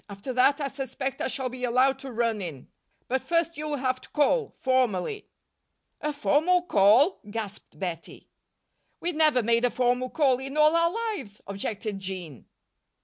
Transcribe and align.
After 0.09 0.33
that, 0.33 0.59
I 0.59 0.67
suspect 0.67 1.21
I 1.21 1.27
shall 1.27 1.49
be 1.49 1.63
allowed 1.63 1.99
to 1.99 2.11
run 2.11 2.41
in. 2.41 2.69
But 3.07 3.23
first 3.23 3.55
you'll 3.55 3.75
have 3.75 4.01
to 4.01 4.09
call, 4.09 4.49
formally." 4.57 5.27
"A 6.01 6.11
formal 6.11 6.63
call!" 6.63 7.19
gasped 7.29 7.77
Bettie. 7.77 8.27
"We 8.99 9.11
never 9.11 9.43
made 9.43 9.63
a 9.63 9.69
formal 9.69 10.09
call 10.09 10.39
in 10.39 10.57
all 10.57 10.75
our 10.75 10.91
lives," 11.15 11.39
objected 11.45 11.99
Jean. 11.99 12.47